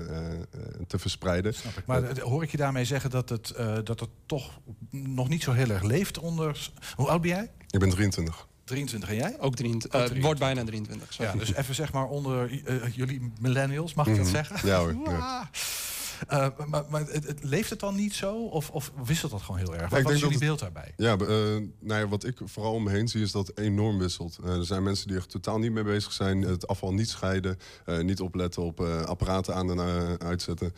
te 0.87 0.99
verspreiden. 0.99 1.55
Snap 1.55 1.79
ik. 1.79 1.87
Maar 1.87 2.21
hoor 2.21 2.43
ik 2.43 2.51
je 2.51 2.57
daarmee 2.57 2.85
zeggen 2.85 3.11
dat 3.11 3.29
het, 3.29 3.55
dat 3.85 4.01
het 4.01 4.09
toch 4.27 4.61
nog 4.91 5.29
niet 5.29 5.43
zo 5.43 5.53
heel 5.53 5.71
erg 5.71 5.83
leeft 5.83 6.19
onder... 6.19 6.71
Hoe 6.97 7.09
oud 7.09 7.21
ben 7.21 7.31
jij? 7.31 7.51
Ik 7.71 7.81
ben 7.81 7.91
23. 7.91 8.47
23 8.65 9.09
en 9.09 9.17
jij? 9.17 9.37
Ook 9.41 9.55
23. 9.55 10.01
Uh, 10.01 10.07
23. 10.07 10.23
wordt 10.23 10.41
bijna 10.41 10.65
23. 10.65 11.13
Sorry. 11.13 11.31
Ja, 11.31 11.39
dus 11.39 11.55
even 11.55 11.75
zeg 11.75 11.93
maar 11.93 12.07
onder 12.07 12.51
uh, 12.51 12.95
jullie 12.95 13.33
millennials, 13.41 13.95
mag 13.95 14.07
ik 14.07 14.13
mm 14.13 14.19
-hmm. 14.19 14.33
dat 14.33 14.45
zeggen? 14.47 14.69
Ja 14.69 14.79
hoor. 14.79 14.95
Ja. 15.05 15.51
Uh, 16.33 16.47
maar, 16.67 16.85
maar 16.89 17.01
het, 17.01 17.27
het, 17.27 17.45
leeft 17.45 17.71
het 17.71 17.81
dan 17.81 17.95
niet 17.95 18.15
zo? 18.15 18.45
Of, 18.45 18.71
of 18.71 18.93
wisselt 19.05 19.31
dat 19.31 19.43
gewoon 19.43 19.61
heel 19.61 19.75
erg? 19.77 19.91
Wat, 19.91 19.99
ja, 19.99 20.05
wat 20.05 20.13
is 20.13 20.21
jullie 20.21 20.39
beeld 20.39 20.59
daarbij? 20.59 20.93
Ja, 20.97 21.17
uh, 21.21 21.29
nou 21.81 22.01
ja, 22.01 22.09
wat 22.09 22.25
ik 22.25 22.39
vooral 22.45 22.73
om 22.73 22.83
me 22.83 22.91
heen 22.91 23.09
zie 23.09 23.23
is 23.23 23.33
dat 23.33 23.47
het 23.47 23.59
enorm 23.59 23.99
wisselt. 23.99 24.39
Uh, 24.45 24.57
er 24.57 24.65
zijn 24.65 24.83
mensen 24.83 25.09
die 25.09 25.17
er 25.17 25.27
totaal 25.27 25.59
niet 25.59 25.73
mee 25.73 25.85
bezig 25.85 26.13
zijn. 26.13 26.43
Het 26.43 26.67
afval 26.67 26.93
niet 26.95 27.09
scheiden. 27.09 27.59
niet 28.01 28.21
opletten 28.21 28.63
op 28.63 28.81
apparaten 28.81 29.55
aan 29.55 29.71
en 29.71 30.19
uitzetten. 30.19 30.75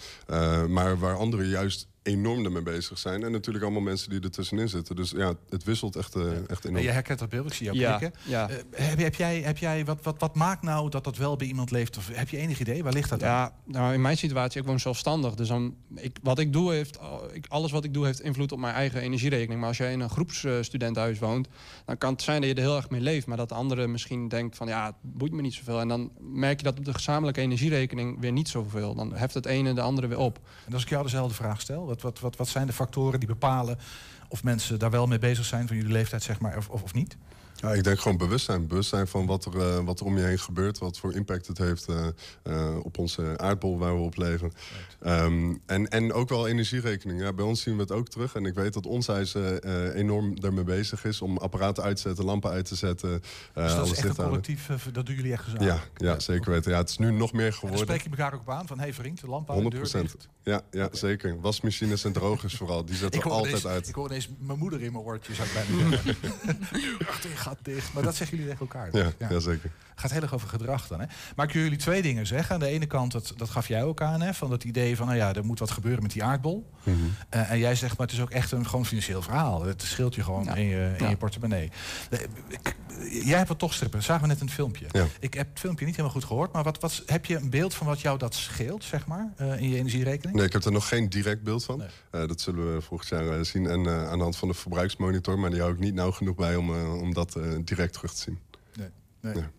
maar 0.68 0.98
waar 0.98 1.16
anderen 1.16 1.46
juist 1.46 1.88
enorm 2.06 2.44
ermee 2.44 2.62
bezig 2.62 2.98
zijn. 2.98 3.22
En 3.22 3.32
natuurlijk 3.32 3.64
allemaal 3.64 3.82
mensen 3.82 4.10
die 4.10 4.20
er 4.20 4.30
tussenin 4.30 4.68
zitten. 4.68 4.96
Dus 4.96 5.10
ja, 5.10 5.34
het 5.48 5.64
wisselt 5.64 5.96
echt, 5.96 6.16
uh, 6.16 6.22
echt 6.50 6.64
enorm. 6.64 6.76
En 6.76 6.82
je 6.82 6.90
herkent 6.90 7.18
dat 7.18 7.28
beeld, 7.28 7.46
ik 7.46 7.52
zie 7.52 7.66
jou 7.66 7.78
ja, 7.78 7.96
klikken. 7.96 8.20
Ja. 8.24 8.50
Uh, 8.50 8.56
heb, 8.70 8.98
heb, 8.98 9.14
jij, 9.14 9.40
heb 9.40 9.58
jij 9.58 9.84
wat, 9.84 9.98
wat, 10.02 10.14
wat 10.18 10.34
maakt 10.34 10.62
nou 10.62 10.90
dat 10.90 11.04
dat 11.04 11.16
wel 11.16 11.36
bij 11.36 11.46
iemand 11.46 11.70
leeft? 11.70 11.96
Of 11.96 12.10
heb 12.12 12.28
je 12.28 12.36
enig 12.36 12.60
idee? 12.60 12.82
Waar 12.82 12.92
ligt 12.92 13.10
dat 13.10 13.20
ja, 13.20 13.42
aan? 13.42 13.52
Nou, 13.64 13.94
in 13.94 14.00
mijn 14.00 14.16
situatie, 14.16 14.60
ik 14.60 14.66
woon 14.66 14.80
zelfstandig. 14.80 15.34
Dus 15.34 15.48
dan, 15.48 15.74
ik, 15.94 16.18
wat 16.22 16.38
ik 16.38 16.52
doe 16.52 16.72
heeft, 16.72 16.98
ik, 17.32 17.46
alles 17.48 17.70
wat 17.70 17.84
ik 17.84 17.94
doe 17.94 18.04
heeft 18.06 18.20
invloed 18.20 18.52
op 18.52 18.58
mijn 18.58 18.74
eigen 18.74 19.00
energierekening. 19.00 19.60
Maar 19.60 19.68
als 19.68 19.78
jij 19.78 19.92
in 19.92 20.00
een 20.00 20.10
groepsstudentenhuis 20.10 21.18
woont, 21.18 21.48
dan 21.84 21.98
kan 21.98 22.12
het 22.12 22.22
zijn 22.22 22.40
dat 22.40 22.50
je 22.50 22.56
er 22.56 22.62
heel 22.62 22.76
erg 22.76 22.90
mee 22.90 23.00
leeft. 23.00 23.26
Maar 23.26 23.36
dat 23.36 23.48
de 23.48 23.54
andere 23.54 23.86
misschien 23.86 24.28
denkt 24.28 24.56
van 24.56 24.66
ja, 24.66 24.86
het 24.86 24.94
boeit 25.00 25.32
me 25.32 25.42
niet 25.42 25.54
zoveel. 25.54 25.80
En 25.80 25.88
dan 25.88 26.10
merk 26.20 26.58
je 26.58 26.64
dat 26.64 26.78
op 26.78 26.84
de 26.84 26.94
gezamenlijke 26.94 27.40
energierekening 27.40 28.20
weer 28.20 28.32
niet 28.32 28.48
zoveel. 28.48 28.94
Dan 28.94 29.14
heft 29.14 29.34
het 29.34 29.46
ene 29.46 29.74
de 29.74 29.80
andere 29.80 30.06
weer 30.06 30.18
op. 30.18 30.38
En 30.66 30.72
als 30.72 30.82
ik 30.82 30.88
jou 30.88 31.02
dezelfde 31.02 31.34
vraag 31.34 31.60
stel, 31.60 31.86
wat, 32.02 32.20
wat, 32.20 32.36
wat, 32.36 32.48
zijn 32.48 32.66
de 32.66 32.72
factoren 32.72 33.18
die 33.18 33.28
bepalen 33.28 33.78
of 34.28 34.42
mensen 34.44 34.78
daar 34.78 34.90
wel 34.90 35.06
mee 35.06 35.18
bezig 35.18 35.44
zijn 35.44 35.66
van 35.66 35.76
jullie 35.76 35.92
leeftijd, 35.92 36.22
zeg 36.22 36.40
maar, 36.40 36.56
of, 36.56 36.68
of, 36.68 36.82
of 36.82 36.94
niet? 36.94 37.16
Ja, 37.56 37.72
ik 37.72 37.84
denk 37.84 38.00
gewoon 38.00 38.16
bewustzijn. 38.16 38.66
Bewustzijn 38.66 39.06
van 39.06 39.26
wat 39.26 39.44
er, 39.44 39.54
uh, 39.54 39.78
wat 39.84 40.00
er 40.00 40.06
om 40.06 40.18
je 40.18 40.24
heen 40.24 40.38
gebeurt. 40.38 40.78
Wat 40.78 40.98
voor 40.98 41.14
impact 41.14 41.46
het 41.46 41.58
heeft 41.58 41.88
uh, 41.88 42.06
uh, 42.44 42.76
op 42.82 42.98
onze 42.98 43.38
aardbol 43.38 43.78
waar 43.78 43.94
we 43.96 44.02
op 44.02 44.16
leven. 44.16 44.52
Right. 45.00 45.22
Um, 45.22 45.62
en, 45.66 45.88
en 45.88 46.12
ook 46.12 46.28
wel 46.28 46.48
energierekening. 46.48 47.20
Ja, 47.20 47.32
bij 47.32 47.44
ons 47.44 47.62
zien 47.62 47.74
we 47.74 47.80
het 47.80 47.92
ook 47.92 48.08
terug. 48.08 48.34
En 48.34 48.46
ik 48.46 48.54
weet 48.54 48.72
dat 48.72 48.86
ons 48.86 49.06
huis 49.06 49.34
enorm 49.94 50.40
daarmee 50.40 50.64
bezig 50.64 51.04
is. 51.04 51.22
Om 51.22 51.36
apparaten 51.36 51.82
uit 51.82 51.96
te 51.96 52.02
zetten, 52.02 52.24
lampen 52.24 52.50
uit 52.50 52.64
te 52.64 52.74
zetten. 52.74 53.22
dus 53.54 53.74
dat 53.74 53.86
is 53.86 53.92
echt 53.92 54.18
een 54.18 54.24
collectief, 54.24 54.68
dat 54.92 55.06
doen 55.06 55.14
jullie 55.14 55.32
echt 55.32 55.42
gezamenlijk? 55.42 55.90
Ja, 55.96 56.06
ja 56.06 56.20
zeker 56.20 56.50
weten. 56.50 56.70
Ja, 56.70 56.78
het 56.78 56.88
is 56.88 56.98
nu 56.98 57.10
nog 57.10 57.32
meer 57.32 57.52
geworden. 57.52 57.80
En 57.80 57.86
dan 57.86 57.96
spreek 57.96 58.12
je 58.12 58.22
elkaar 58.22 58.34
ook 58.34 58.40
op 58.40 58.50
aan 58.50 58.66
van... 58.66 58.78
hé 58.78 58.84
hey 58.84 58.94
vriend, 58.94 59.20
de 59.20 59.26
lamp 59.26 59.50
uit, 59.50 59.60
100%. 59.60 59.62
de 59.62 59.68
deur 59.68 60.02
dicht. 60.02 60.28
Ja, 60.42 60.60
ja 60.70 60.84
okay. 60.84 60.98
zeker. 60.98 61.40
Wasmachines 61.40 62.04
en 62.04 62.12
drogers 62.12 62.56
vooral. 62.56 62.84
Die 62.84 62.96
zetten 63.04 63.22
we 63.22 63.28
altijd 63.28 63.66
uit. 63.66 63.88
Ik 63.88 63.94
hoor 63.94 64.08
ineens 64.08 64.28
mijn 64.38 64.58
moeder 64.58 64.82
in 64.82 64.92
mijn 64.92 65.04
oortjes. 65.04 65.38
Bijna 65.52 65.98
dicht. 67.62 67.92
Maar 67.92 68.02
dat 68.02 68.14
zeggen 68.14 68.36
jullie 68.36 68.52
tegen 68.52 68.66
elkaar. 68.66 68.90
Dus. 68.90 69.12
Ja, 69.18 69.28
ja. 69.28 69.40
zeker. 69.40 69.70
Het 69.96 70.04
gaat 70.04 70.14
heel 70.14 70.22
erg 70.22 70.34
over 70.34 70.48
gedrag 70.48 70.86
dan. 70.86 71.00
Hè? 71.00 71.06
Maar 71.36 71.46
kunnen 71.46 71.64
jullie 71.64 71.78
twee 71.78 72.02
dingen 72.02 72.26
zeggen? 72.26 72.54
Aan 72.54 72.60
de 72.60 72.66
ene 72.66 72.86
kant, 72.86 73.12
dat, 73.12 73.32
dat 73.36 73.50
gaf 73.50 73.68
jij 73.68 73.84
ook 73.84 74.00
aan, 74.00 74.20
hè, 74.20 74.34
van 74.34 74.50
dat 74.50 74.64
idee 74.64 74.96
van, 74.96 75.06
nou 75.06 75.18
ja, 75.18 75.34
er 75.34 75.44
moet 75.44 75.58
wat 75.58 75.70
gebeuren 75.70 76.02
met 76.02 76.12
die 76.12 76.24
aardbol. 76.24 76.70
Mm 76.82 76.94
-hmm. 76.94 77.14
uh, 77.34 77.50
en 77.50 77.58
jij 77.58 77.74
zegt, 77.74 77.98
maar 77.98 78.06
het 78.06 78.16
is 78.16 78.22
ook 78.22 78.30
echt 78.30 78.52
een 78.52 78.66
gewoon 78.66 78.86
financieel 78.86 79.22
verhaal. 79.22 79.64
Het 79.64 79.82
scheelt 79.82 80.14
je 80.14 80.22
gewoon 80.22 80.44
ja. 80.44 80.54
in, 80.54 80.64
je, 80.64 80.92
in 80.98 81.04
ja. 81.04 81.10
je 81.10 81.16
portemonnee. 81.16 81.70
Jij 83.10 83.36
hebt 83.36 83.48
wat 83.48 83.58
toch 83.58 83.74
strippen, 83.74 84.02
zagen 84.02 84.22
we 84.22 84.28
net 84.28 84.40
in 84.40 84.46
het 84.46 84.54
filmpje. 84.54 84.86
Ja. 84.90 85.06
Ik 85.20 85.34
heb 85.34 85.48
het 85.50 85.60
filmpje 85.60 85.84
niet 85.84 85.96
helemaal 85.96 86.16
goed 86.16 86.28
gehoord, 86.28 86.52
maar 86.52 86.62
wat, 86.62 86.80
wat, 86.80 87.02
heb 87.06 87.24
je 87.24 87.36
een 87.36 87.50
beeld 87.50 87.74
van 87.74 87.86
wat 87.86 88.00
jou 88.00 88.18
dat 88.18 88.34
scheelt, 88.34 88.84
zeg 88.84 89.06
maar, 89.06 89.32
uh, 89.40 89.60
in 89.60 89.68
je 89.68 89.76
energierekening? 89.76 90.36
Nee, 90.36 90.46
ik 90.46 90.52
heb 90.52 90.64
er 90.64 90.72
nog 90.72 90.88
geen 90.88 91.08
direct 91.08 91.42
beeld 91.42 91.64
van. 91.64 91.78
Nee. 91.78 91.88
Uh, 92.22 92.28
dat 92.28 92.40
zullen 92.40 92.74
we 92.74 92.80
volgend 92.80 93.08
jaar 93.08 93.44
zien. 93.44 93.66
En 93.66 93.88
aan 93.88 94.18
de 94.18 94.22
hand 94.22 94.36
van 94.36 94.48
de 94.48 94.54
verbruiksmonitor, 94.54 95.38
maar 95.38 95.50
die 95.50 95.60
hou 95.60 95.72
ik 95.72 95.78
niet 95.78 95.94
nauw 95.94 96.10
genoeg 96.10 96.34
bij 96.34 96.56
om, 96.56 96.70
om 96.84 97.14
dat 97.14 97.35
direct 97.64 97.92
terug 97.92 98.14
te 98.14 98.20
zien. 98.20 98.38
Nee. 98.74 98.88
nee. 99.20 99.34
Ja. 99.34 99.50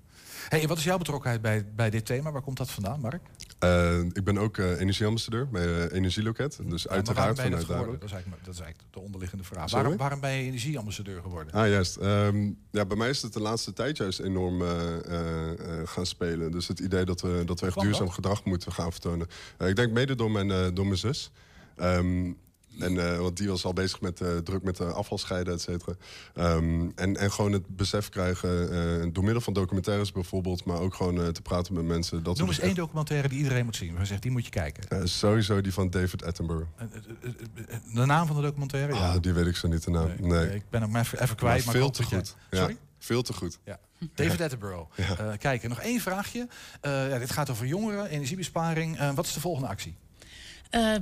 Hey, 0.49 0.67
wat 0.67 0.77
is 0.77 0.83
jouw 0.83 0.97
betrokkenheid 0.97 1.41
bij, 1.41 1.65
bij 1.75 1.89
dit 1.89 2.05
thema? 2.05 2.31
Waar 2.31 2.41
komt 2.41 2.57
dat 2.57 2.71
vandaan, 2.71 2.99
Mark? 2.99 3.21
Uh, 3.63 3.99
ik 3.99 4.23
ben 4.23 4.37
ook 4.37 4.57
uh, 4.57 4.79
energieambassadeur 4.79 5.49
bij 5.49 5.65
uh, 5.65 5.91
Energieloket. 5.91 6.59
Dus 6.63 6.83
ja, 6.83 6.89
uiteraard 6.89 7.39
vanuit 7.39 7.67
daar. 7.67 7.85
Dat 7.85 7.99
dat 7.99 8.53
is 8.53 8.59
eigenlijk 8.59 8.93
de 8.93 8.99
onderliggende 8.99 9.43
vraag. 9.43 9.71
Waarom, 9.71 9.97
waarom, 9.97 10.19
ben 10.19 10.31
je 10.31 10.43
energieambassadeur 10.43 11.21
geworden? 11.21 11.53
Ah, 11.53 11.67
juist. 11.67 11.97
Um, 12.01 12.57
ja, 12.71 12.85
bij 12.85 12.97
mij 12.97 13.09
is 13.09 13.21
het 13.21 13.33
de 13.33 13.41
laatste 13.41 13.73
tijd 13.73 13.97
juist 13.97 14.19
enorm 14.19 14.61
gaan 15.85 16.05
spelen. 16.05 16.51
Dus 16.51 16.67
het 16.67 16.79
idee 16.79 17.05
dat 17.05 17.21
we, 17.21 17.43
dat 17.45 17.59
we 17.59 17.65
echt 17.65 17.79
duurzaam 17.79 18.09
gedrag 18.09 18.43
moeten 18.43 18.71
gaan 18.71 18.91
vertonen. 18.91 19.27
ik 19.57 19.75
denk 19.75 19.91
mede 19.91 20.15
door 20.15 20.31
mijn, 20.31 20.73
door 20.73 20.85
mijn 20.85 20.97
zus. 20.97 21.31
Um, 21.77 22.37
en, 22.79 22.93
uh, 22.93 23.17
want 23.17 23.37
die 23.37 23.47
was 23.47 23.65
al 23.65 23.73
bezig 23.73 24.01
met 24.01 24.19
uh, 24.19 24.37
druk 24.37 24.63
met 24.63 24.79
uh, 24.79 24.93
afval 24.93 25.17
scheiden, 25.17 25.53
et 25.53 25.61
cetera. 25.61 25.93
Um, 26.35 26.91
en, 26.95 27.17
en 27.17 27.31
gewoon 27.31 27.51
het 27.51 27.75
besef 27.75 28.09
krijgen, 28.09 29.13
door 29.13 29.23
middel 29.23 29.41
van 29.41 29.53
documentaires 29.53 30.11
bijvoorbeeld, 30.11 30.65
maar 30.65 30.79
ook 30.79 30.93
gewoon 30.93 31.31
te 31.31 31.41
praten 31.41 31.73
met 31.73 31.85
mensen. 31.85 32.23
Dat 32.23 32.37
Noem 32.37 32.47
eens 32.47 32.59
één 32.59 32.75
documentaire 32.75 33.27
die 33.27 33.37
iedereen 33.37 33.65
moet 33.65 33.75
zien. 33.75 33.95
Waar 33.95 34.05
zegt, 34.05 34.21
die 34.21 34.31
moet 34.31 34.45
je 34.45 34.51
kijken. 34.51 35.09
sowieso 35.09 35.61
die 35.61 35.73
van 35.73 35.89
David 35.89 36.23
Attenborough. 36.23 36.69
de 37.93 38.05
naam 38.05 38.27
van 38.27 38.35
de 38.35 38.41
documentaire? 38.41 38.93
Ah, 38.93 38.99
ja. 38.99 39.19
die 39.19 39.33
weet 39.33 39.45
ik 39.45 39.55
zo 39.55 39.67
niet 39.67 39.83
de 39.83 39.91
naam. 39.91 40.07
Nee. 40.19 40.29
nee. 40.29 40.55
ik 40.55 40.63
ben 40.69 40.81
hem 40.81 40.95
even, 40.95 41.21
even 41.21 41.35
kwijt. 41.35 41.65
Maar, 41.65 41.73
maar 41.73 41.81
veel 41.83 41.91
te 41.91 42.03
goed. 42.03 42.35
Je... 42.49 42.57
Sorry? 42.57 42.73
Ja, 42.73 42.79
veel 42.99 43.21
te 43.21 43.33
goed. 43.33 43.59
Ja. 43.63 43.79
David 44.15 44.41
Attenborough. 44.41 44.89
Ja. 44.95 45.35
kijk, 45.37 45.67
nog 45.67 45.79
één 45.79 45.99
vraagje. 45.99 46.47
ja, 46.81 47.17
dit 47.17 47.31
gaat 47.31 47.49
over 47.49 47.65
jongeren, 47.65 48.09
energiebesparing. 48.09 49.13
wat 49.15 49.25
is 49.25 49.33
de 49.33 49.39
volgende 49.39 49.67
actie? 49.67 49.95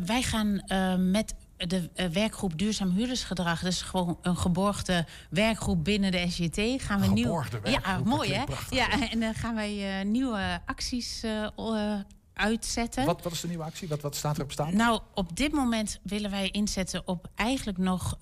wij 0.06 0.22
gaan 0.22 0.64
met 1.12 1.34
de 1.58 1.90
uh, 1.96 2.06
werkgroep 2.06 2.58
Duurzaam 2.58 2.92
Huurdersgedrag, 2.92 3.62
dus 3.62 3.82
gewoon 3.82 4.18
een 4.22 4.38
geborgde 4.38 5.06
werkgroep 5.30 5.84
binnen 5.84 6.12
de 6.12 6.30
SJT. 6.30 6.84
Gaan 6.84 7.02
we 7.02 7.08
nieuw... 7.08 7.44
Ja, 7.64 8.02
mooi 8.04 8.34
hè? 8.34 8.44
Ja, 8.70 9.10
en 9.10 9.20
dan 9.20 9.34
gaan 9.34 9.56
wij 9.56 10.00
uh, 10.00 10.06
nieuwe 10.06 10.62
acties 10.66 11.24
uh, 11.24 12.00
uitzetten. 12.34 13.06
Wat, 13.06 13.24
wat 13.24 13.32
is 13.32 13.42
de 13.42 13.48
nieuwe 13.48 13.64
actie? 13.64 13.88
Wat, 13.88 14.02
wat 14.02 14.16
staat 14.16 14.38
er 14.38 14.44
op 14.44 14.52
staan? 14.52 14.76
Nou, 14.76 15.02
op 15.14 15.36
dit 15.36 15.52
moment 15.52 16.00
willen 16.04 16.32
wij 16.32 16.50
inzetten 16.50 17.08
op 17.08 17.28
eigenlijk 17.36 17.78
nog 17.78 18.18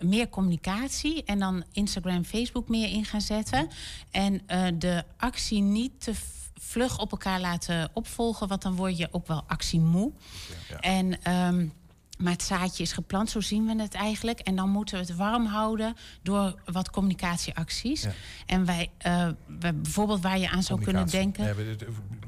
meer 0.00 0.28
communicatie. 0.28 1.24
En 1.24 1.38
dan 1.38 1.64
Instagram, 1.72 2.24
Facebook 2.24 2.68
meer 2.68 2.88
in 2.88 3.04
gaan 3.04 3.20
zetten. 3.20 3.68
En 4.10 4.40
de 4.78 5.04
actie 5.16 5.60
niet 5.60 6.00
te 6.00 6.14
vlug 6.60 6.98
op 6.98 7.10
elkaar 7.10 7.40
laten 7.40 7.90
opvolgen, 7.92 8.48
want 8.48 8.62
dan 8.62 8.74
word 8.74 8.98
je 8.98 9.08
ook 9.10 9.26
wel 9.26 9.44
actiemoe. 9.46 10.12
Ja, 10.48 10.54
ja. 10.68 10.80
En 10.80 11.32
um, 11.54 11.72
maar 12.20 12.32
het 12.32 12.42
zaadje 12.42 12.82
is 12.82 12.92
geplant, 12.92 13.30
zo 13.30 13.40
zien 13.40 13.66
we 13.66 13.82
het 13.82 13.94
eigenlijk. 13.94 14.40
En 14.40 14.56
dan 14.56 14.70
moeten 14.70 14.94
we 14.94 15.00
het 15.00 15.16
warm 15.16 15.46
houden 15.46 15.96
door 16.22 16.54
wat 16.64 16.90
communicatieacties. 16.90 18.02
Ja. 18.02 18.12
En 18.46 18.64
wij, 18.64 18.90
uh, 19.06 19.28
wij, 19.58 19.74
bijvoorbeeld 19.74 20.20
waar 20.22 20.38
je 20.38 20.50
aan 20.50 20.62
zou 20.62 20.82
kunnen 20.82 21.06
denken. 21.06 21.44
Ja, 21.44 21.54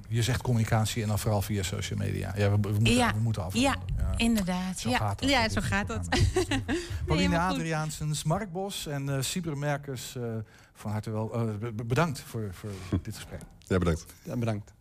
je 0.08 0.22
zegt 0.22 0.42
communicatie 0.42 1.02
en 1.02 1.08
dan 1.08 1.18
vooral 1.18 1.42
via 1.42 1.62
social 1.62 1.98
media. 1.98 2.32
Ja, 2.36 2.50
we, 2.50 2.60
we 2.60 2.72
moeten, 2.72 2.94
ja. 2.94 3.14
we 3.14 3.20
moeten 3.20 3.44
afronden. 3.44 3.70
Ja, 3.70 4.04
ja, 4.04 4.14
inderdaad. 4.16 4.78
Zo 4.78 4.90
ja, 4.90 4.96
gaat 4.96 5.20
dat. 5.20 5.28
ja 5.28 5.48
zo 5.48 5.60
gaat 5.60 5.88
dat. 5.88 6.08
Pauline 7.06 7.38
Adriaansens, 7.38 8.22
Mark 8.24 8.52
Bos 8.52 8.86
en 8.86 9.08
uh, 9.08 9.20
Sieber 9.20 9.58
Merkers, 9.58 10.14
uh, 10.16 10.24
van 10.74 10.90
harte 10.90 11.10
wel. 11.10 11.56
bedankt 11.74 12.20
voor, 12.20 12.48
voor 12.52 12.70
dit 13.02 13.14
gesprek. 13.14 13.40
Ja, 13.58 13.78
bedankt. 13.78 14.06
Ja, 14.22 14.36
bedankt. 14.36 14.72